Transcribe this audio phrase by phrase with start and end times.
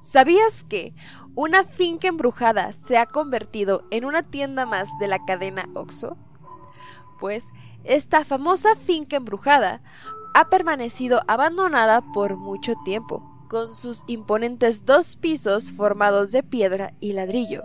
[0.00, 0.94] ¿Sabías que
[1.34, 6.16] una finca embrujada se ha convertido en una tienda más de la cadena Oxo?
[7.18, 7.48] Pues
[7.84, 9.82] esta famosa finca embrujada
[10.34, 17.12] ha permanecido abandonada por mucho tiempo, con sus imponentes dos pisos formados de piedra y
[17.12, 17.62] ladrillo,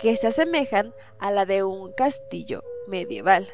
[0.00, 3.48] que se asemejan a la de un castillo medieval.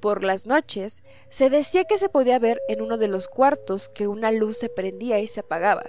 [0.00, 4.08] Por las noches se decía que se podía ver en uno de los cuartos que
[4.08, 5.84] una luz se prendía y se apagaba,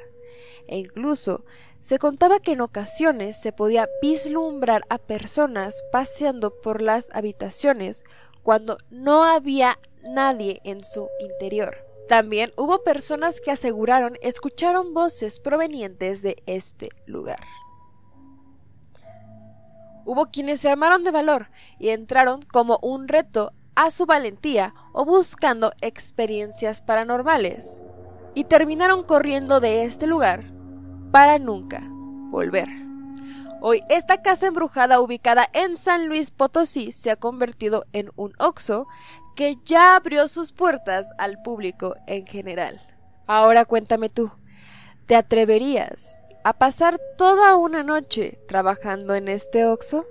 [0.67, 1.43] e incluso
[1.79, 8.03] se contaba que en ocasiones se podía vislumbrar a personas paseando por las habitaciones
[8.43, 11.85] cuando no había nadie en su interior.
[12.07, 17.39] También hubo personas que aseguraron escucharon voces provenientes de este lugar.
[20.03, 21.47] Hubo quienes se armaron de valor
[21.79, 27.79] y entraron como un reto a su valentía o buscando experiencias paranormales,
[28.33, 30.51] y terminaron corriendo de este lugar
[31.11, 31.81] para nunca
[32.29, 32.67] volver.
[33.61, 38.87] Hoy esta casa embrujada ubicada en San Luis Potosí se ha convertido en un Oxo
[39.35, 42.81] que ya abrió sus puertas al público en general.
[43.27, 44.31] Ahora cuéntame tú,
[45.05, 50.05] ¿te atreverías a pasar toda una noche trabajando en este Oxo?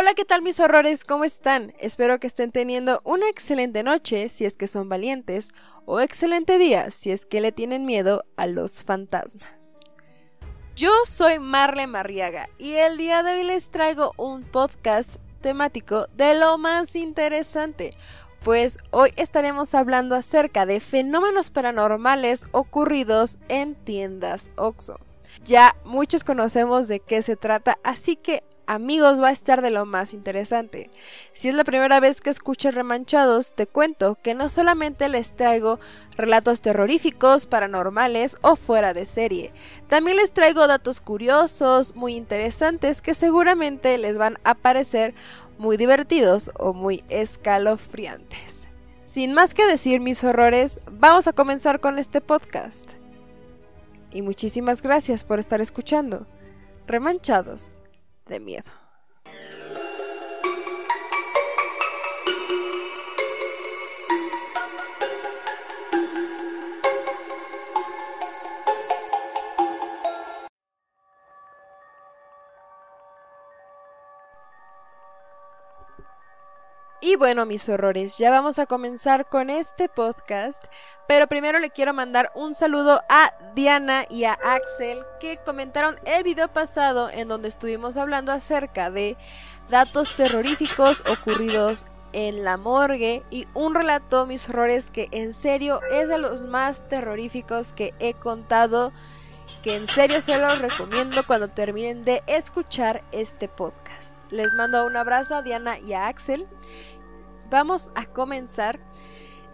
[0.00, 1.02] Hola, ¿qué tal mis horrores?
[1.02, 1.74] ¿Cómo están?
[1.80, 5.48] Espero que estén teniendo una excelente noche si es que son valientes
[5.86, 9.80] o excelente día si es que le tienen miedo a los fantasmas.
[10.76, 16.36] Yo soy Marle Marriaga y el día de hoy les traigo un podcast temático de
[16.36, 17.90] lo más interesante,
[18.44, 25.00] pues hoy estaremos hablando acerca de fenómenos paranormales ocurridos en tiendas Oxxo.
[25.44, 29.86] Ya muchos conocemos de qué se trata, así que amigos va a estar de lo
[29.86, 30.90] más interesante.
[31.32, 35.80] Si es la primera vez que escuchas Remanchados, te cuento que no solamente les traigo
[36.16, 39.52] relatos terroríficos, paranormales o fuera de serie,
[39.88, 45.14] también les traigo datos curiosos, muy interesantes que seguramente les van a parecer
[45.56, 48.68] muy divertidos o muy escalofriantes.
[49.02, 52.84] Sin más que decir mis horrores, vamos a comenzar con este podcast.
[54.12, 56.26] Y muchísimas gracias por estar escuchando.
[56.86, 57.77] Remanchados
[58.28, 58.70] de miedo.
[77.00, 80.64] Y bueno, mis horrores, ya vamos a comenzar con este podcast,
[81.06, 86.24] pero primero le quiero mandar un saludo a Diana y a Axel que comentaron el
[86.24, 89.16] video pasado en donde estuvimos hablando acerca de
[89.70, 96.08] datos terroríficos ocurridos en la morgue y un relato, mis horrores, que en serio es
[96.08, 98.92] de los más terroríficos que he contado,
[99.62, 104.17] que en serio se los recomiendo cuando terminen de escuchar este podcast.
[104.30, 106.46] Les mando un abrazo a Diana y a Axel
[107.50, 108.78] vamos a comenzar.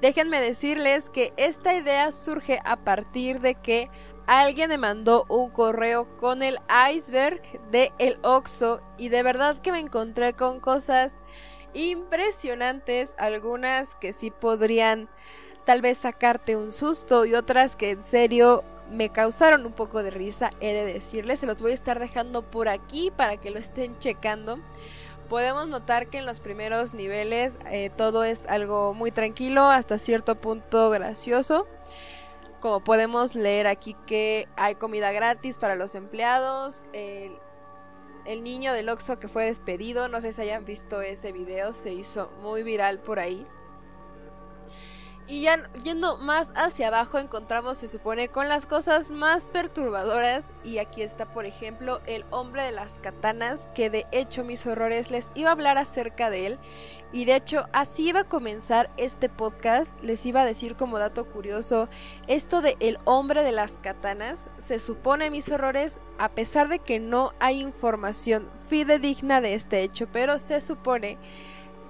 [0.01, 3.89] Déjenme decirles que esta idea surge a partir de que
[4.27, 6.59] alguien me mandó un correo con el
[6.93, 7.41] iceberg
[7.71, 11.21] de el Oxo y de verdad que me encontré con cosas
[11.73, 15.09] impresionantes, algunas que sí podrían
[15.65, 20.11] tal vez sacarte un susto y otras que en serio me causaron un poco de
[20.11, 23.59] risa, he de decirles, se los voy a estar dejando por aquí para que lo
[23.59, 24.59] estén checando
[25.29, 30.37] podemos notar que en los primeros niveles eh, todo es algo muy tranquilo, hasta cierto
[30.37, 31.67] punto gracioso.
[32.61, 37.37] Como podemos leer aquí que hay comida gratis para los empleados, el,
[38.25, 41.93] el niño del Oxxo que fue despedido, no sé si hayan visto ese video, se
[41.93, 43.47] hizo muy viral por ahí.
[45.27, 50.45] Y ya yendo más hacia abajo encontramos, se supone, con las cosas más perturbadoras.
[50.63, 55.11] Y aquí está, por ejemplo, el hombre de las katanas, que de hecho mis horrores
[55.11, 56.59] les iba a hablar acerca de él.
[57.11, 59.95] Y de hecho así iba a comenzar este podcast.
[60.03, 61.89] Les iba a decir como dato curioso,
[62.27, 67.01] esto de el hombre de las katanas, se supone mis horrores, a pesar de que
[67.01, 71.17] no hay información fidedigna de este hecho, pero se supone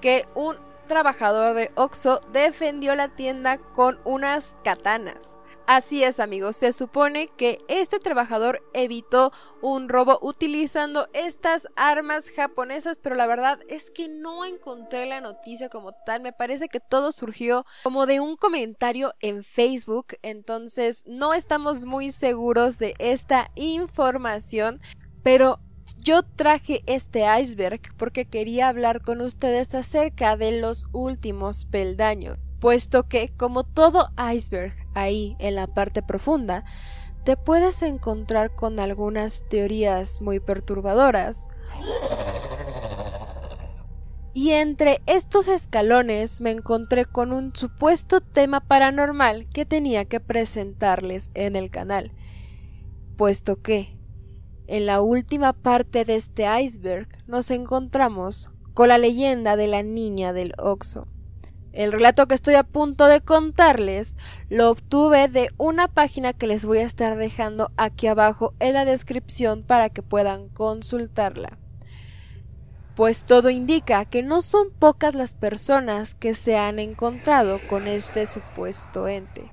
[0.00, 5.40] que un trabajador de Oxo defendió la tienda con unas katanas.
[5.66, 9.32] Así es amigos, se supone que este trabajador evitó
[9.62, 15.70] un robo utilizando estas armas japonesas, pero la verdad es que no encontré la noticia
[15.70, 21.32] como tal, me parece que todo surgió como de un comentario en Facebook, entonces no
[21.32, 24.82] estamos muy seguros de esta información,
[25.22, 25.60] pero
[26.04, 32.38] yo traje este iceberg porque quería hablar con ustedes acerca de los últimos peldaños.
[32.60, 36.64] puesto que, como todo iceberg ahí en la parte profunda,
[37.24, 41.46] te puedes encontrar con algunas teorías muy perturbadoras.
[44.32, 51.30] Y entre estos escalones me encontré con un supuesto tema paranormal que tenía que presentarles
[51.34, 52.12] en el canal,
[53.16, 53.93] puesto que
[54.66, 60.32] en la última parte de este iceberg nos encontramos con la leyenda de la niña
[60.32, 61.06] del Oxo.
[61.72, 64.16] El relato que estoy a punto de contarles
[64.48, 68.84] lo obtuve de una página que les voy a estar dejando aquí abajo en la
[68.84, 71.58] descripción para que puedan consultarla.
[72.94, 78.26] Pues todo indica que no son pocas las personas que se han encontrado con este
[78.26, 79.50] supuesto ente.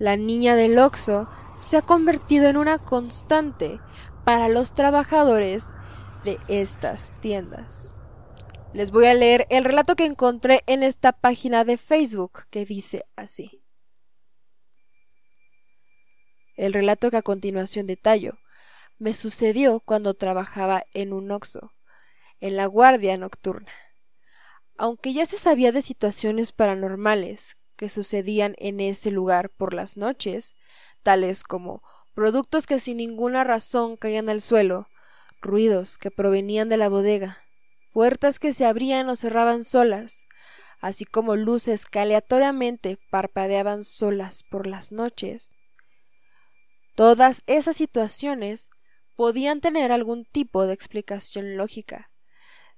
[0.00, 3.78] La niña del Oxo se ha convertido en una constante
[4.24, 5.72] para los trabajadores
[6.24, 7.92] de estas tiendas.
[8.72, 13.04] Les voy a leer el relato que encontré en esta página de Facebook que dice
[13.16, 13.64] así.
[16.56, 18.38] El relato que a continuación detallo
[18.98, 21.72] me sucedió cuando trabajaba en un Oxo,
[22.38, 23.72] en la guardia nocturna.
[24.76, 30.54] Aunque ya se sabía de situaciones paranormales que sucedían en ese lugar por las noches,
[31.02, 31.82] tales como
[32.20, 34.90] productos que sin ninguna razón caían al suelo,
[35.40, 37.46] ruidos que provenían de la bodega,
[37.94, 40.26] puertas que se abrían o cerraban solas,
[40.82, 45.56] así como luces que aleatoriamente parpadeaban solas por las noches.
[46.94, 48.68] Todas esas situaciones
[49.16, 52.10] podían tener algún tipo de explicación lógica.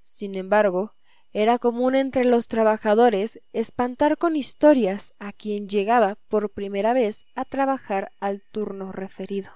[0.03, 0.93] Sin embargo,
[1.33, 7.43] era común entre los trabajadores espantar con historias a quien llegaba por primera vez a
[7.43, 9.51] trabajar al turno referido.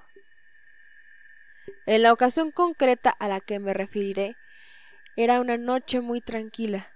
[1.85, 4.35] En la ocasión concreta a la que me referiré,
[5.15, 6.91] era una noche muy tranquila.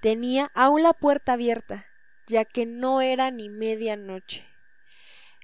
[0.00, 1.86] Tenía aún la puerta abierta,
[2.26, 4.46] ya que no era ni media noche.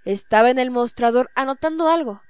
[0.07, 2.23] Estaba en el mostrador anotando algo,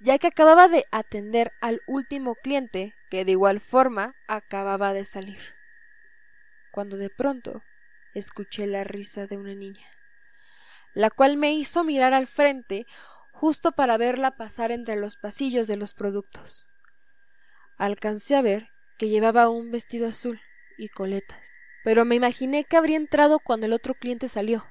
[0.00, 5.61] ya que acababa de atender al último cliente, que de igual forma acababa de salir.
[6.72, 7.62] Cuando de pronto
[8.14, 9.86] escuché la risa de una niña,
[10.94, 12.86] la cual me hizo mirar al frente
[13.30, 16.66] justo para verla pasar entre los pasillos de los productos.
[17.76, 20.40] Alcancé a ver que llevaba un vestido azul
[20.78, 21.50] y coletas,
[21.84, 24.64] pero me imaginé que habría entrado cuando el otro cliente salió.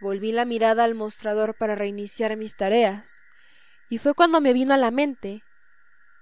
[0.00, 3.22] Volví la mirada al mostrador para reiniciar mis tareas,
[3.90, 5.42] y fue cuando me vino a la mente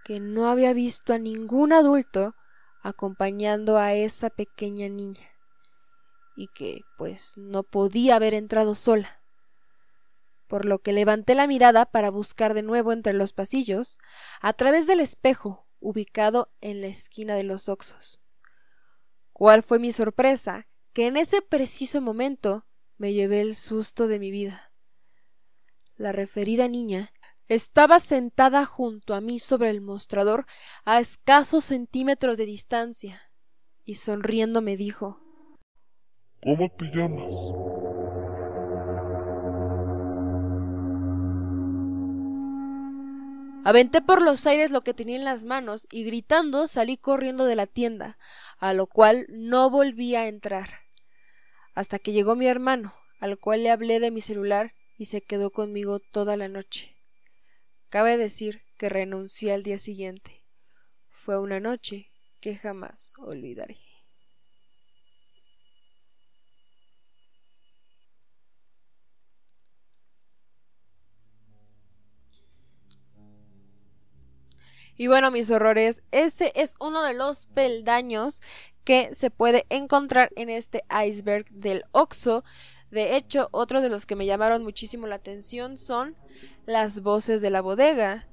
[0.03, 2.35] que no había visto a ningún adulto
[2.85, 5.29] acompañando a esa pequeña niña,
[6.37, 9.23] y que, pues, no podía haber entrado sola.
[10.47, 13.99] Por lo que levanté la mirada para buscar de nuevo entre los pasillos,
[14.41, 18.21] a través del espejo, ubicado en la esquina de los Oxos.
[19.33, 20.69] ¿Cuál fue mi sorpresa?
[20.93, 22.67] Que en ese preciso momento
[22.99, 24.73] me llevé el susto de mi vida.
[25.97, 27.13] La referida niña
[27.49, 30.47] estaba sentada junto a mí sobre el mostrador
[30.85, 33.31] a escasos centímetros de distancia,
[33.85, 35.21] y sonriendo me dijo
[36.43, 37.35] ¿Cómo te llamas?
[43.67, 47.57] Aventé por los aires lo que tenía en las manos y gritando salí corriendo de
[47.57, 48.19] la tienda,
[48.59, 50.81] a lo cual no volví a entrar.
[51.75, 55.51] Hasta que llegó mi hermano, al cual le hablé de mi celular y se quedó
[55.51, 56.94] conmigo toda la noche.
[57.95, 60.45] Cabe decir que renuncié al día siguiente.
[61.11, 62.11] Fue una noche
[62.41, 63.79] que jamás olvidaré.
[74.97, 78.43] Y bueno, mis horrores, ese es uno de los peldaños
[78.83, 82.43] que se puede encontrar en este iceberg del Oxo.
[82.91, 86.17] De hecho, otros de los que me llamaron muchísimo la atención son
[86.67, 88.27] las voces de la bodega,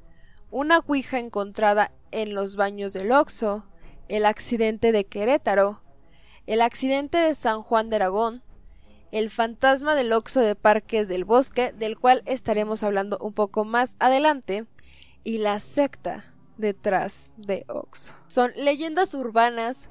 [0.49, 3.65] una ouija encontrada en los baños del Oxo,
[4.07, 5.81] el accidente de Querétaro,
[6.47, 8.43] el accidente de San Juan de Aragón,
[9.11, 13.95] el fantasma del Oxo de Parques del Bosque, del cual estaremos hablando un poco más
[13.99, 14.65] adelante,
[15.23, 18.15] y la secta detrás de Oxo.
[18.27, 19.89] Son leyendas urbanas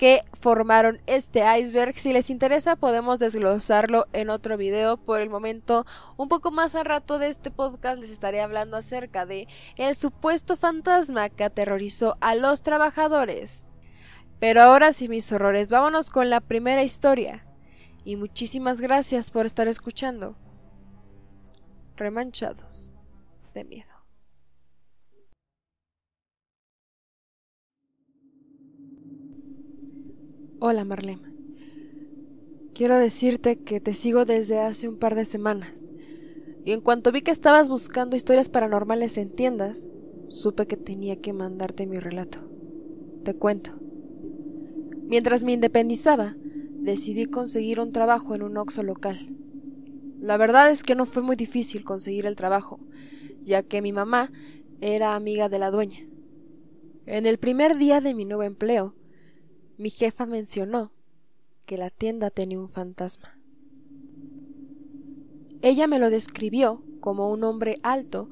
[0.00, 1.98] que formaron este iceberg.
[1.98, 4.96] Si les interesa podemos desglosarlo en otro video.
[4.96, 5.84] Por el momento,
[6.16, 10.56] un poco más al rato de este podcast les estaré hablando acerca de el supuesto
[10.56, 13.66] fantasma que aterrorizó a los trabajadores.
[14.38, 17.44] Pero ahora sí, mis horrores, vámonos con la primera historia.
[18.02, 20.34] Y muchísimas gracias por estar escuchando.
[21.96, 22.94] Remanchados
[23.52, 23.99] de miedo.
[30.62, 31.32] Hola Marlema.
[32.74, 35.88] Quiero decirte que te sigo desde hace un par de semanas.
[36.66, 39.88] Y en cuanto vi que estabas buscando historias paranormales en tiendas,
[40.28, 42.40] supe que tenía que mandarte mi relato.
[43.24, 43.72] Te cuento.
[45.06, 46.36] Mientras me independizaba,
[46.74, 49.34] decidí conseguir un trabajo en un Oxxo local.
[50.20, 52.80] La verdad es que no fue muy difícil conseguir el trabajo,
[53.40, 54.30] ya que mi mamá
[54.82, 56.00] era amiga de la dueña.
[57.06, 58.94] En el primer día de mi nuevo empleo,
[59.80, 60.92] mi jefa mencionó
[61.64, 63.38] que la tienda tenía un fantasma.
[65.62, 68.28] Ella me lo describió como un hombre alto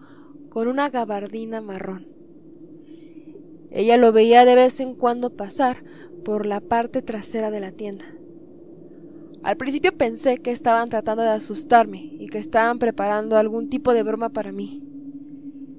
[0.51, 2.07] con una gabardina marrón.
[3.71, 5.85] Ella lo veía de vez en cuando pasar
[6.23, 8.05] por la parte trasera de la tienda.
[9.43, 14.03] Al principio pensé que estaban tratando de asustarme y que estaban preparando algún tipo de
[14.03, 14.83] broma para mí.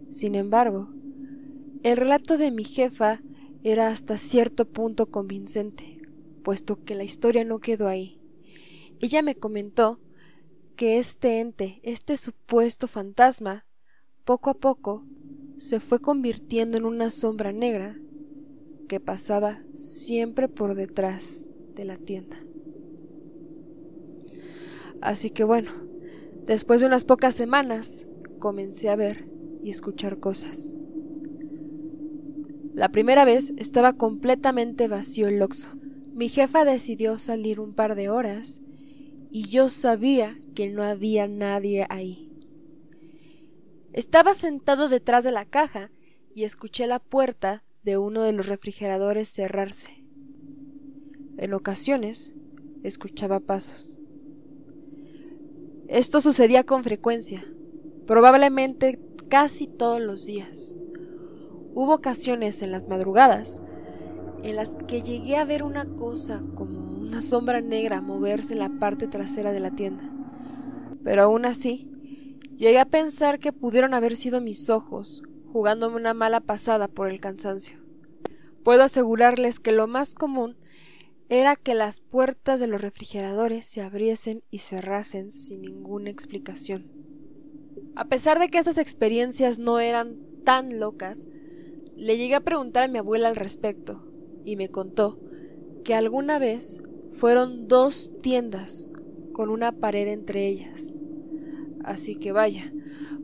[0.09, 0.89] Sin embargo,
[1.83, 3.21] el relato de mi jefa
[3.63, 6.01] era hasta cierto punto convincente,
[6.43, 8.19] puesto que la historia no quedó ahí.
[8.99, 9.99] Ella me comentó
[10.75, 13.65] que este ente, este supuesto fantasma,
[14.23, 15.05] poco a poco
[15.57, 17.99] se fue convirtiendo en una sombra negra
[18.87, 22.37] que pasaba siempre por detrás de la tienda.
[25.01, 25.71] Así que bueno,
[26.45, 28.05] después de unas pocas semanas
[28.39, 29.29] comencé a ver
[29.63, 30.73] y escuchar cosas.
[32.79, 35.67] La primera vez estaba completamente vacío el loxo.
[36.13, 38.61] Mi jefa decidió salir un par de horas
[39.29, 42.31] y yo sabía que no había nadie ahí.
[43.91, 45.91] Estaba sentado detrás de la caja
[46.33, 50.05] y escuché la puerta de uno de los refrigeradores cerrarse.
[51.35, 52.33] En ocasiones
[52.83, 53.99] escuchaba pasos.
[55.89, 57.45] Esto sucedía con frecuencia,
[58.07, 60.77] probablemente casi todos los días.
[61.81, 63.61] Hubo ocasiones en las madrugadas
[64.43, 68.67] en las que llegué a ver una cosa como una sombra negra moverse en la
[68.67, 70.03] parte trasera de la tienda.
[71.05, 71.89] Pero aún así,
[72.57, 77.21] llegué a pensar que pudieron haber sido mis ojos jugándome una mala pasada por el
[77.21, 77.77] cansancio.
[78.65, 80.57] Puedo asegurarles que lo más común
[81.29, 86.91] era que las puertas de los refrigeradores se abriesen y cerrasen sin ninguna explicación.
[87.95, 91.29] A pesar de que estas experiencias no eran tan locas,
[91.99, 94.01] le llegué a preguntar a mi abuela al respecto,
[94.45, 95.19] y me contó
[95.83, 98.93] que alguna vez fueron dos tiendas
[99.33, 100.95] con una pared entre ellas.
[101.83, 102.71] Así que vaya,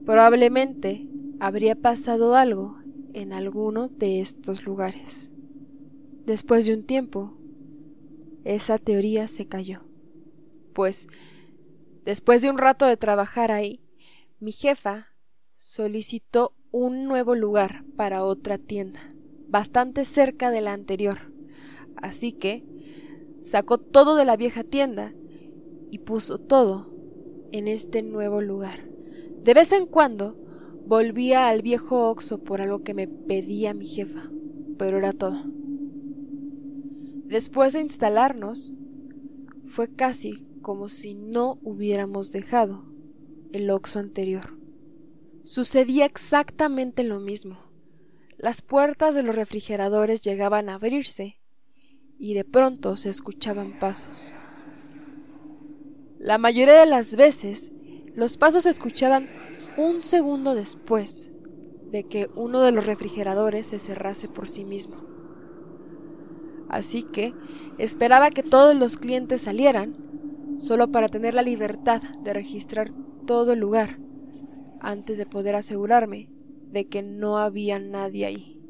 [0.05, 1.07] probablemente
[1.39, 2.77] habría pasado algo
[3.13, 5.31] en alguno de estos lugares.
[6.25, 7.37] Después de un tiempo,
[8.43, 9.83] esa teoría se cayó.
[10.73, 11.07] Pues,
[12.03, 13.79] después de un rato de trabajar ahí,
[14.39, 15.07] mi jefa
[15.57, 18.99] solicitó un nuevo lugar para otra tienda,
[19.47, 21.31] bastante cerca de la anterior.
[21.95, 22.65] Así que
[23.43, 25.13] sacó todo de la vieja tienda
[25.89, 26.93] y puso todo
[27.53, 28.89] en este nuevo lugar.
[29.41, 30.37] De vez en cuando
[30.85, 34.29] volvía al viejo Oxo por algo que me pedía mi jefa,
[34.77, 35.45] pero era todo.
[37.23, 38.73] Después de instalarnos,
[39.65, 42.83] fue casi como si no hubiéramos dejado
[43.53, 44.64] el Oxo anterior.
[45.45, 47.59] Sucedía exactamente lo mismo.
[48.35, 51.39] Las puertas de los refrigeradores llegaban a abrirse
[52.17, 54.33] y de pronto se escuchaban pasos.
[56.17, 57.71] La mayoría de las veces
[58.15, 59.29] los pasos se escuchaban
[59.77, 61.31] un segundo después
[61.91, 64.95] de que uno de los refrigeradores se cerrase por sí mismo.
[66.69, 67.35] Así que
[67.77, 69.95] esperaba que todos los clientes salieran
[70.57, 72.89] solo para tener la libertad de registrar
[73.27, 73.99] todo el lugar
[74.81, 76.29] antes de poder asegurarme
[76.71, 78.61] de que no había nadie ahí.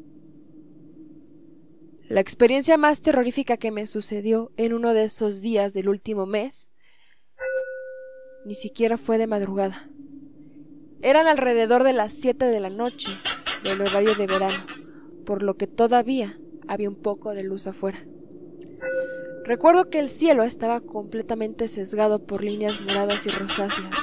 [2.07, 6.69] La experiencia más terrorífica que me sucedió en uno de esos días del último mes
[8.45, 9.89] ni siquiera fue de madrugada.
[11.01, 13.09] Eran alrededor de las siete de la noche
[13.63, 14.65] del horario de verano,
[15.25, 18.05] por lo que todavía había un poco de luz afuera.
[19.43, 23.95] Recuerdo que el cielo estaba completamente sesgado por líneas moradas y rosáceas.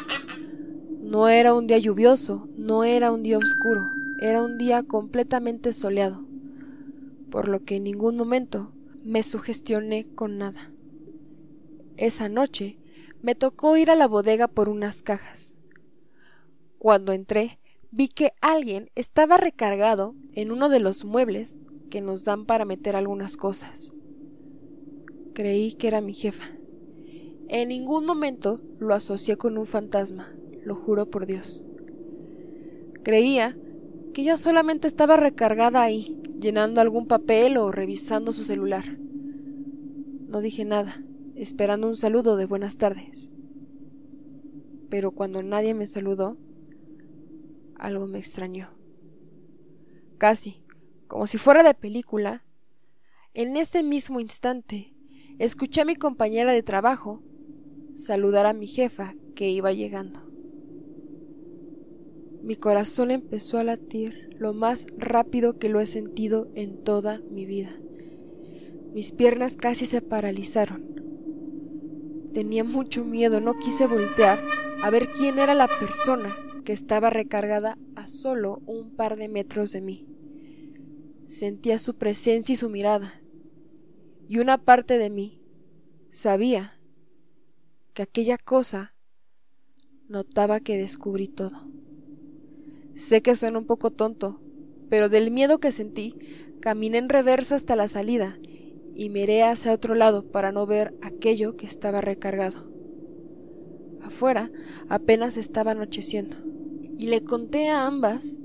[1.13, 3.83] No era un día lluvioso, no era un día oscuro,
[4.23, 6.25] era un día completamente soleado
[7.31, 8.73] por lo que en ningún momento
[9.05, 10.73] me sugestioné con nada.
[11.99, 12.79] Esa noche
[13.21, 15.59] me tocó ir a la bodega por unas cajas.
[16.79, 17.59] Cuando entré,
[17.91, 22.97] vi que alguien estaba recargado en uno de los muebles que nos dan para meter
[22.97, 23.93] algunas cosas.
[25.35, 26.53] Creí que era mi jefa.
[27.49, 31.65] En ningún momento lo asocié con un fantasma, lo juro por Dios.
[33.03, 33.57] Creía
[34.13, 38.99] que ella solamente estaba recargada ahí, llenando algún papel o revisando su celular.
[40.29, 41.03] No dije nada,
[41.35, 43.31] esperando un saludo de buenas tardes.
[44.89, 46.37] Pero cuando nadie me saludó,
[47.75, 48.71] algo me extrañó.
[50.19, 50.63] Casi,
[51.09, 52.45] como si fuera de película,
[53.35, 54.95] en ese mismo instante
[55.39, 57.23] escuché a mi compañera de trabajo
[57.95, 60.32] saludar a mi jefa que iba llegando.
[62.43, 67.47] Mi corazón empezó a latir lo más rápido que lo he sentido en toda mi
[67.47, 67.71] vida.
[68.93, 70.85] Mis piernas casi se paralizaron.
[72.35, 74.41] Tenía mucho miedo, no quise voltear
[74.83, 79.71] a ver quién era la persona que estaba recargada a solo un par de metros
[79.71, 80.09] de mí.
[81.27, 83.23] Sentía su presencia y su mirada,
[84.29, 85.41] y una parte de mí
[86.11, 86.81] sabía
[87.95, 88.95] que aquella cosa
[90.09, 91.72] notaba que descubrí todo.
[92.95, 94.41] Sé que suena un poco tonto,
[94.89, 96.15] pero del miedo que sentí,
[96.61, 98.39] caminé en reversa hasta la salida
[98.95, 102.71] y miré hacia otro lado para no ver aquello que estaba recargado.
[104.03, 104.51] Afuera
[104.89, 106.37] apenas estaba anocheciendo,
[106.99, 108.39] y le conté a ambas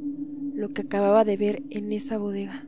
[0.53, 2.67] lo que acababa de ver en esa bodega.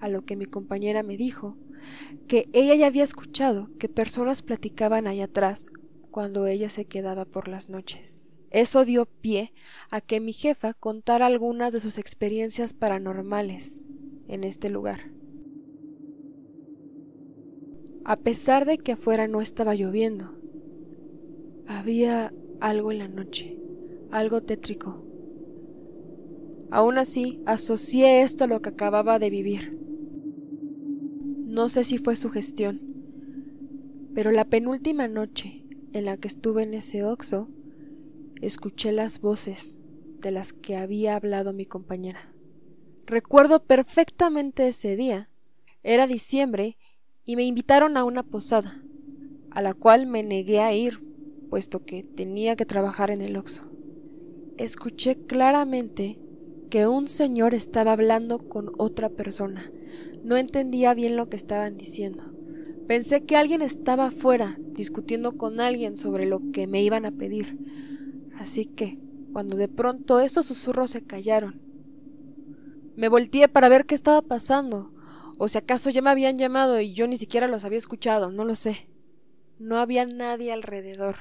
[0.00, 1.56] A lo que mi compañera me dijo
[2.28, 5.70] que ella ya había escuchado que personas platicaban allá atrás
[6.10, 8.22] cuando ella se quedaba por las noches.
[8.52, 9.54] Eso dio pie
[9.90, 13.86] a que mi jefa contara algunas de sus experiencias paranormales
[14.28, 15.10] en este lugar.
[18.04, 20.34] A pesar de que afuera no estaba lloviendo,
[21.66, 23.56] había algo en la noche,
[24.10, 25.02] algo tétrico.
[26.70, 29.78] Aún así, asocié esto a lo que acababa de vivir.
[31.46, 32.82] No sé si fue su gestión,
[34.14, 37.48] pero la penúltima noche en la que estuve en ese oxo,
[38.42, 39.78] escuché las voces
[40.20, 42.32] de las que había hablado mi compañera.
[43.06, 45.28] Recuerdo perfectamente ese día.
[45.82, 46.76] Era diciembre
[47.24, 48.82] y me invitaron a una posada,
[49.50, 51.00] a la cual me negué a ir,
[51.50, 53.62] puesto que tenía que trabajar en el Oxo.
[54.58, 56.18] Escuché claramente
[56.68, 59.70] que un señor estaba hablando con otra persona,
[60.24, 62.32] no entendía bien lo que estaban diciendo.
[62.86, 67.58] Pensé que alguien estaba afuera discutiendo con alguien sobre lo que me iban a pedir.
[68.38, 68.98] Así que,
[69.32, 71.60] cuando de pronto esos susurros se callaron,
[72.96, 74.92] me volteé para ver qué estaba pasando,
[75.38, 78.44] o si acaso ya me habían llamado y yo ni siquiera los había escuchado, no
[78.44, 78.88] lo sé.
[79.58, 81.16] No había nadie alrededor.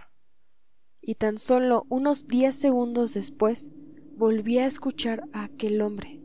[1.01, 3.71] Y tan solo unos diez segundos después
[4.15, 6.19] volví a escuchar a aquel hombre.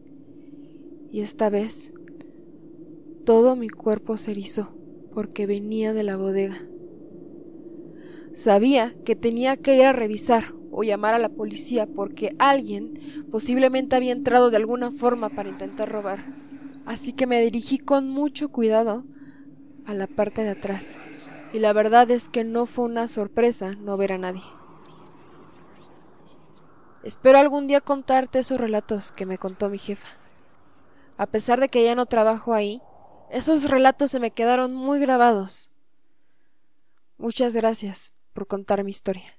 [1.11, 1.93] Y esta vez
[3.25, 4.75] todo mi cuerpo se erizó
[5.15, 6.61] porque venía de la bodega.
[8.35, 13.97] Sabía que tenía que ir a revisar o llamar a la policía porque alguien posiblemente
[13.97, 16.27] había entrado de alguna forma para intentar robar.
[16.85, 19.03] Así que me dirigí con mucho cuidado
[19.87, 20.99] a la parte de atrás.
[21.55, 24.43] Y la verdad es que no fue una sorpresa no ver a nadie.
[27.03, 30.09] Espero algún día contarte esos relatos que me contó mi jefa.
[31.17, 32.83] A pesar de que ya no trabajo ahí,
[33.31, 35.71] esos relatos se me quedaron muy grabados.
[37.17, 39.37] Muchas gracias por contar mi historia.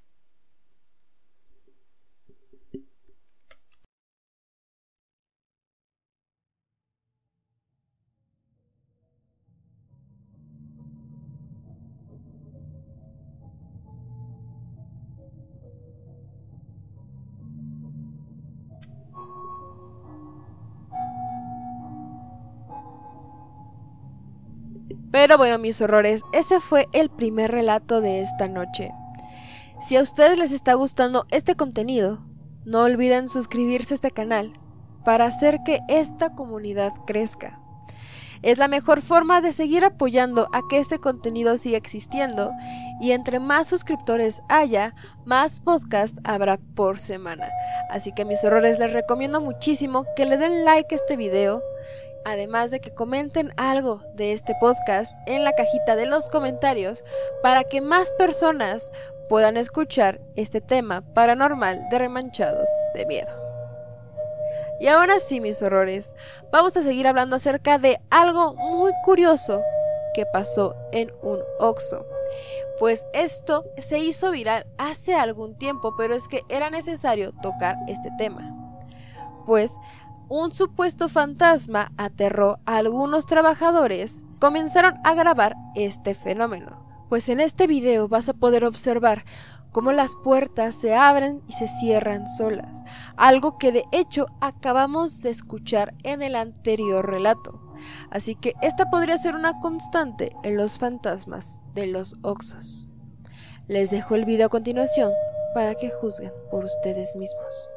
[25.19, 28.91] Pero bueno, mis horrores, ese fue el primer relato de esta noche.
[29.81, 32.19] Si a ustedes les está gustando este contenido,
[32.65, 34.53] no olviden suscribirse a este canal
[35.03, 37.59] para hacer que esta comunidad crezca.
[38.43, 42.51] Es la mejor forma de seguir apoyando a que este contenido siga existiendo
[43.01, 44.93] y entre más suscriptores haya,
[45.25, 47.49] más podcast habrá por semana.
[47.89, 51.63] Así que mis horrores les recomiendo muchísimo que le den like a este video,
[52.27, 57.05] además de que comenten algo de este podcast en la cajita de los comentarios
[57.41, 58.91] para que más personas
[59.29, 63.31] puedan escuchar este tema paranormal de remanchados de miedo.
[64.81, 66.13] Y ahora sí, mis horrores,
[66.51, 69.61] vamos a seguir hablando acerca de algo muy curioso
[70.13, 72.05] que pasó en un Oxo.
[72.77, 78.09] Pues esto se hizo viral hace algún tiempo, pero es que era necesario tocar este
[78.17, 78.53] tema.
[79.45, 79.77] Pues
[80.29, 86.85] un supuesto fantasma aterró a algunos trabajadores, comenzaron a grabar este fenómeno.
[87.09, 89.23] Pues en este video vas a poder observar
[89.71, 92.83] cómo las puertas se abren y se cierran solas,
[93.15, 97.63] algo que de hecho acabamos de escuchar en el anterior relato.
[98.09, 102.87] así que esta podría ser una constante en los fantasmas de los Oxos.
[103.67, 105.11] Les dejo el video a continuación
[105.53, 107.69] para que juzguen por ustedes mismos.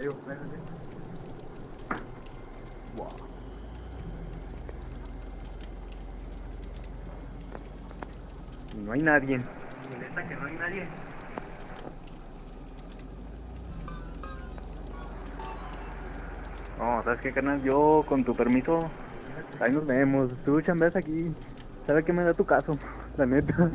[0.00, 0.06] No
[8.92, 9.36] hay nadie.
[9.36, 10.86] Neta que no hay nadie.
[16.78, 17.62] No, ¿sabes qué, carnal?
[17.62, 18.78] Yo, con tu permiso,
[19.60, 20.30] ahí nos vemos.
[20.46, 21.30] Tú chambeas aquí.
[21.86, 22.78] ¿Sabes qué me da tu caso?
[23.18, 23.54] La neta.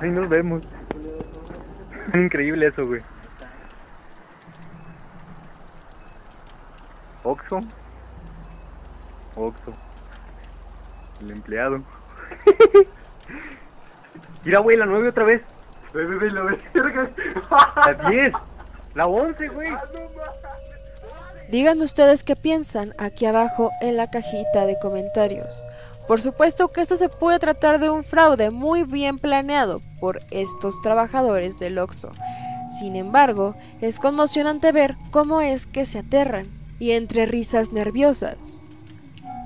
[0.00, 0.62] Ahí nos vemos.
[2.14, 3.00] Increíble eso, güey.
[7.24, 7.60] Oxo.
[9.36, 9.72] Oxo.
[11.20, 11.82] El empleado.
[14.44, 15.42] Mira, güey, la 9 otra vez.
[15.92, 17.10] Ve, ve, ve, la verga.
[17.86, 18.32] La 10.
[18.94, 19.70] La 11, güey.
[21.50, 25.64] Díganme ustedes qué piensan aquí abajo en la cajita de comentarios.
[26.06, 30.80] Por supuesto que esto se puede tratar de un fraude muy bien planeado por estos
[30.82, 32.12] trabajadores del Oxxo.
[32.78, 38.64] Sin embargo, es conmocionante ver cómo es que se aterran y entre risas nerviosas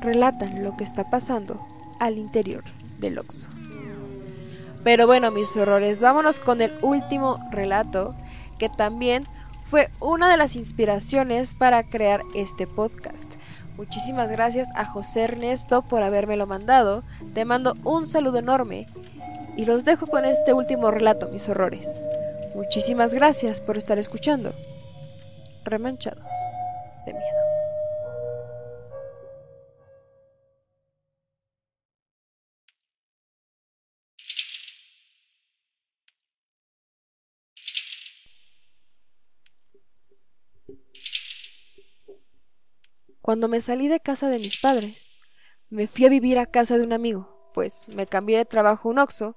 [0.00, 1.64] relatan lo que está pasando
[1.98, 2.64] al interior
[2.98, 3.48] del Oxxo.
[4.84, 8.14] Pero bueno, mis horrores, vámonos con el último relato
[8.58, 9.24] que también
[9.70, 13.30] fue una de las inspiraciones para crear este podcast.
[13.76, 17.04] Muchísimas gracias a José Ernesto por habérmelo mandado.
[17.32, 18.86] Te mando un saludo enorme
[19.56, 22.02] y los dejo con este último relato, mis horrores.
[22.54, 24.52] Muchísimas gracias por estar escuchando.
[25.64, 26.26] Remanchados
[27.06, 27.52] de miedo.
[43.22, 45.12] Cuando me salí de casa de mis padres,
[45.70, 48.98] me fui a vivir a casa de un amigo, pues me cambié de trabajo un
[48.98, 49.36] Oxxo,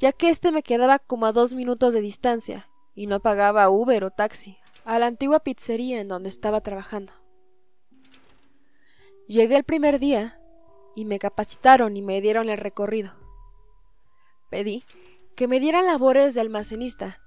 [0.00, 4.02] ya que este me quedaba como a dos minutos de distancia y no pagaba Uber
[4.02, 4.58] o taxi,
[4.90, 7.12] a la antigua pizzería en donde estaba trabajando.
[9.28, 10.40] Llegué el primer día
[10.96, 13.12] y me capacitaron y me dieron el recorrido.
[14.50, 14.82] Pedí
[15.36, 17.20] que me dieran labores de almacenista,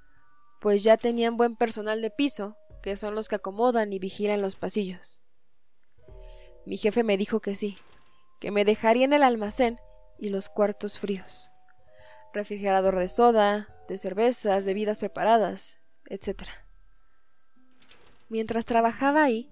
[0.59, 4.57] pues ya tenían buen personal de piso, que son los que acomodan y vigilan los
[4.57, 5.21] pasillos.
[6.65, 7.77] Mi jefe me dijo que sí,
[8.41, 9.79] que me dejaría en el almacén
[10.19, 11.49] y los cuartos fríos.
[12.33, 15.77] Refrigerador de soda, de cervezas, bebidas preparadas,
[16.09, 16.62] etc.
[18.29, 19.49] Mientras trabajaba ahí,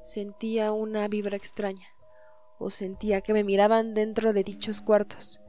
[0.00, 1.88] sentía una vibra extraña,
[2.58, 5.40] o sentía que me miraban dentro de dichos cuartos,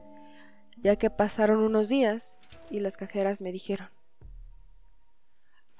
[0.76, 2.36] ya que pasaron unos días
[2.70, 3.88] y las cajeras me dijeron,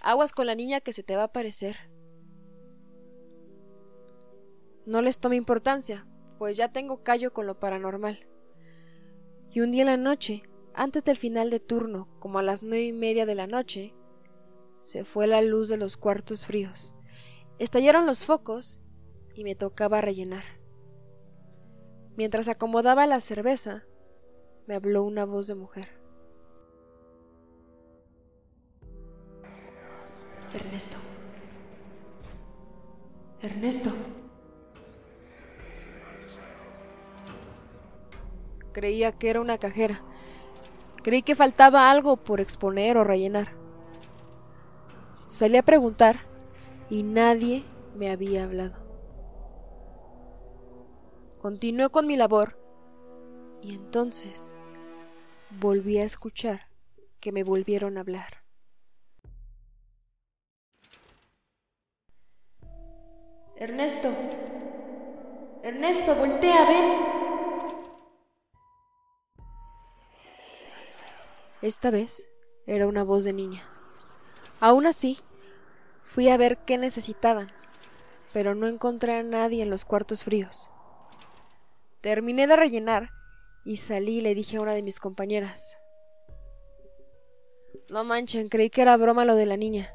[0.03, 1.77] Aguas con la niña que se te va a aparecer.
[4.87, 6.07] No les tome importancia,
[6.39, 8.27] pues ya tengo callo con lo paranormal.
[9.51, 10.43] Y un día en la noche,
[10.75, 13.95] antes del final de turno, como a las nueve y media de la noche,
[14.81, 16.95] se fue la luz de los cuartos fríos.
[17.59, 18.81] Estallaron los focos
[19.35, 20.45] y me tocaba rellenar.
[22.17, 23.85] Mientras acomodaba la cerveza,
[24.67, 25.89] me habló una voz de mujer.
[30.55, 30.97] Ernesto.
[33.41, 33.91] Ernesto.
[38.73, 40.03] Creía que era una cajera.
[41.03, 43.60] Creí que faltaba algo por exponer o rellenar.
[45.31, 46.17] Salí a preguntar
[46.91, 47.65] y nadie
[47.95, 48.75] me había hablado.
[51.41, 52.59] Continué con mi labor
[53.63, 54.57] y entonces
[55.61, 56.63] volví a escuchar
[57.21, 58.43] que me volvieron a hablar.
[63.55, 64.09] Ernesto,
[65.63, 66.99] Ernesto, voltea, ven.
[71.63, 72.27] Esta vez
[72.67, 73.80] era una voz de niña.
[74.61, 75.19] Aún así,
[76.05, 77.51] fui a ver qué necesitaban,
[78.33, 80.71] pero no encontré a nadie en los cuartos fríos.
[82.03, 83.11] Terminé de rellenar
[83.65, 85.79] y salí y le dije a una de mis compañeras.
[87.89, 89.95] No manchen, creí que era broma lo de la niña.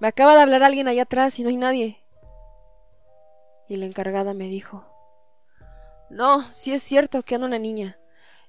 [0.00, 2.04] Me acaba de hablar alguien allá atrás y no hay nadie.
[3.68, 4.86] Y la encargada me dijo,
[6.10, 7.98] No, sí es cierto que anda una niña.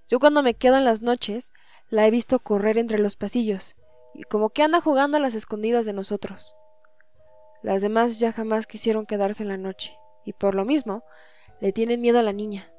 [0.07, 1.53] Yo cuando me quedo en las noches,
[1.89, 3.75] la he visto correr entre los pasillos,
[4.19, 6.53] y como que anda jugando a las escondidas de nosotros.
[7.63, 11.05] Las demás ya jamás quisieron quedarse en la noche, y por lo mismo
[11.61, 12.69] le tienen miedo a la niña.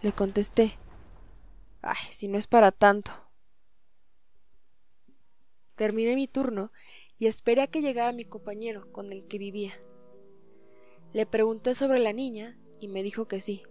[0.00, 0.78] Le contesté.
[1.82, 3.12] Ay, si no es para tanto.
[5.74, 6.72] Terminé mi turno
[7.18, 9.74] y esperé a que llegara mi compañero con el que vivía.
[11.12, 13.64] Le pregunté sobre la niña y me dijo que sí,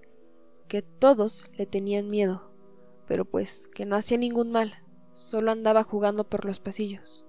[0.68, 2.55] que todos le tenían miedo,
[3.08, 4.74] pero pues que no hacía ningún mal,
[5.14, 7.26] solo andaba jugando por los pasillos.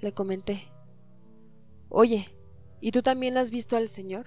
[0.00, 0.70] Le comenté,
[1.88, 2.36] Oye,
[2.80, 4.26] ¿y tú también has visto al señor?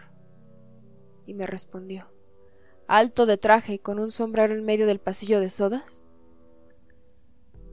[1.26, 2.08] Y me respondió,
[2.88, 6.08] alto de traje y con un sombrero en medio del pasillo de sodas.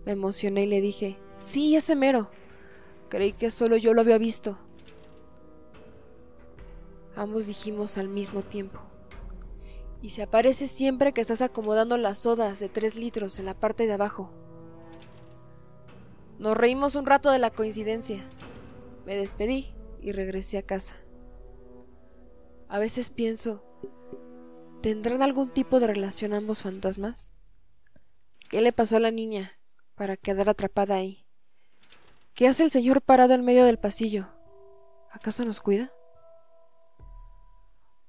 [0.05, 2.29] Me emocioné y le dije, sí, ese mero.
[3.09, 4.59] Creí que solo yo lo había visto.
[7.15, 8.81] Ambos dijimos al mismo tiempo.
[10.05, 13.87] Y se aparece siempre que estás acomodando las sodas de tres litros en la parte
[13.87, 14.31] de abajo.
[16.39, 18.23] Nos reímos un rato de la coincidencia.
[19.07, 20.95] Me despedí y regresé a casa.
[22.69, 23.65] A veces pienso,
[24.83, 27.33] ¿tendrán algún tipo de relación ambos fantasmas?
[28.51, 29.53] ¿Qué le pasó a la niña
[29.95, 31.25] para quedar atrapada ahí?
[32.35, 34.29] ¿Qué hace el señor parado en medio del pasillo?
[35.11, 35.95] ¿Acaso nos cuida?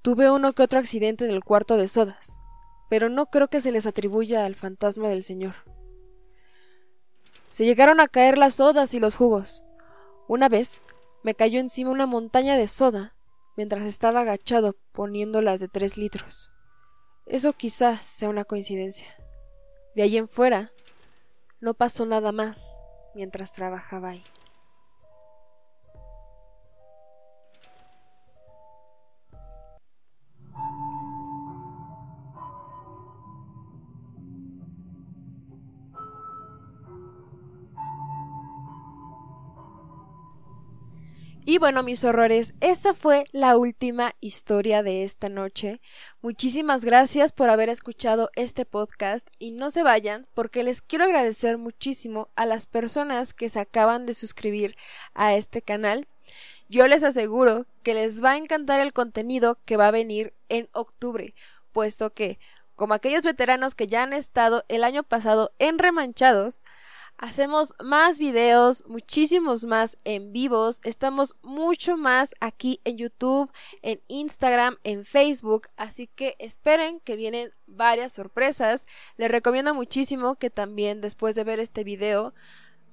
[0.05, 2.39] Tuve uno que otro accidente en el cuarto de sodas,
[2.91, 5.55] pero no creo que se les atribuya al fantasma del señor.
[7.49, 9.63] Se llegaron a caer las sodas y los jugos.
[10.27, 10.83] Una vez
[11.23, 13.15] me cayó encima una montaña de soda
[13.57, 16.51] mientras estaba agachado poniéndolas de tres litros.
[17.25, 19.07] Eso quizás sea una coincidencia.
[19.95, 20.71] De allí en fuera,
[21.59, 22.79] no pasó nada más
[23.15, 24.23] mientras trabajaba ahí.
[41.47, 45.79] Y bueno, mis horrores, esa fue la última historia de esta noche.
[46.23, 51.59] Muchísimas gracias por haber escuchado este podcast y no se vayan porque les quiero agradecer
[51.59, 54.75] muchísimo a las personas que se acaban de suscribir
[55.13, 56.07] a este canal.
[56.67, 60.67] Yo les aseguro que les va a encantar el contenido que va a venir en
[60.71, 61.35] octubre,
[61.71, 62.39] puesto que,
[62.75, 66.63] como aquellos veteranos que ya han estado el año pasado en Remanchados,
[67.17, 70.81] Hacemos más videos, muchísimos más en vivos.
[70.83, 73.49] Estamos mucho más aquí en YouTube,
[73.81, 75.69] en Instagram, en Facebook.
[75.77, 78.85] Así que esperen que vienen varias sorpresas.
[79.15, 82.33] Les recomiendo muchísimo que también después de ver este video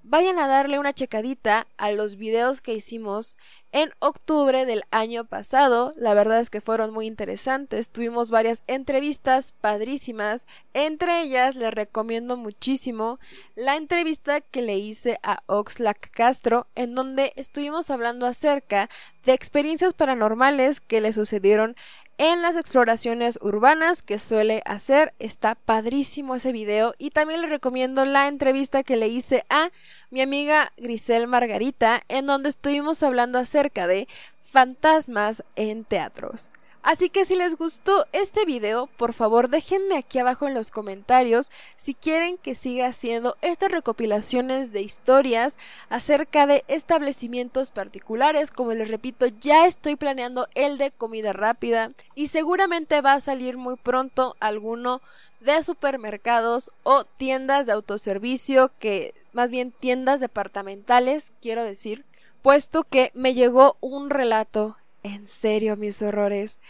[0.03, 3.37] vayan a darle una checadita a los videos que hicimos
[3.73, 5.95] en octubre del año pasado.
[5.97, 7.89] La verdad es que fueron muy interesantes.
[7.89, 10.47] Tuvimos varias entrevistas padrísimas.
[10.75, 13.19] Entre ellas les recomiendo muchísimo
[13.55, 18.91] la entrevista que le hice a Oxlack Castro, en donde estuvimos hablando acerca
[19.25, 21.77] de experiencias paranormales que le sucedieron
[22.23, 25.13] en las exploraciones urbanas que suele hacer.
[25.19, 29.71] Está padrísimo ese video y también les recomiendo la entrevista que le hice a
[30.11, 34.07] mi amiga Grisel Margarita en donde estuvimos hablando acerca de
[34.45, 36.53] fantasmas en teatros.
[36.83, 41.49] Así que si les gustó este video, por favor déjenme aquí abajo en los comentarios
[41.77, 45.57] si quieren que siga haciendo estas recopilaciones de historias
[45.91, 48.51] acerca de establecimientos particulares.
[48.51, 53.57] Como les repito, ya estoy planeando el de comida rápida y seguramente va a salir
[53.57, 55.03] muy pronto alguno
[55.39, 62.05] de supermercados o tiendas de autoservicio que más bien tiendas departamentales, quiero decir,
[62.43, 66.61] puesto que me llegó un relato en serio mis horrores,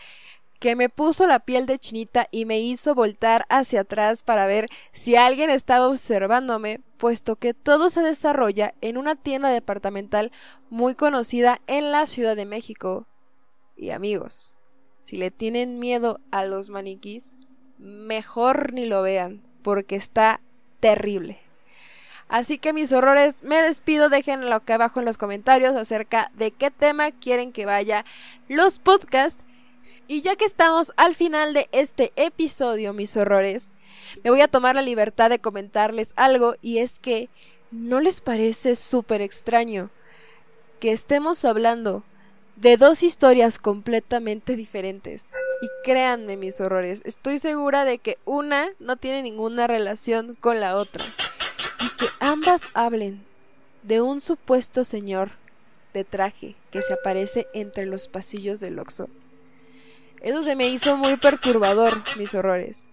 [0.63, 4.69] que me puso la piel de chinita y me hizo voltar hacia atrás para ver
[4.93, 10.31] si alguien estaba observándome, puesto que todo se desarrolla en una tienda departamental
[10.71, 13.09] muy conocida en la Ciudad de México.
[13.77, 14.57] Y amigos,
[15.03, 17.37] si le tienen miedo a los maniquís,
[17.79, 20.41] mejor ni lo vean, porque está
[20.79, 21.41] terrible.
[22.33, 26.71] Así que mis horrores, me despido, déjenlo acá abajo en los comentarios acerca de qué
[26.71, 28.07] tema quieren que vaya
[28.49, 29.45] los podcasts.
[30.09, 33.73] Y ya que estamos al final de este episodio, mis horrores,
[34.25, 37.29] me voy a tomar la libertad de comentarles algo y es que
[37.71, 39.91] ¿no les parece súper extraño
[40.81, 42.03] que estemos hablando
[42.57, 45.27] de dos historias completamente diferentes?
[45.61, 50.77] Y créanme, mis horrores, estoy segura de que una no tiene ninguna relación con la
[50.77, 51.05] otra
[51.83, 53.25] y que ambas hablen
[53.83, 55.33] de un supuesto señor
[55.93, 59.09] de traje que se aparece entre los pasillos del Oxo.
[60.21, 62.85] Eso se me hizo muy perturbador, mis horrores.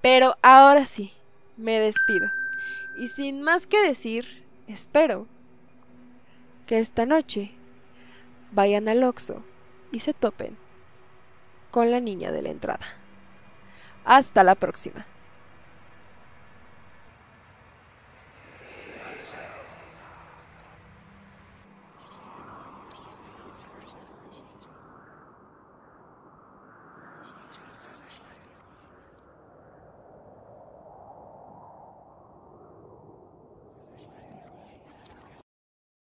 [0.00, 1.12] Pero ahora sí,
[1.56, 2.26] me despido.
[2.98, 5.26] Y sin más que decir, espero
[6.66, 7.52] que esta noche
[8.52, 9.44] vayan al Oxo
[9.92, 10.56] y se topen
[11.70, 12.86] con la niña de la entrada.
[14.04, 15.06] Hasta la próxima.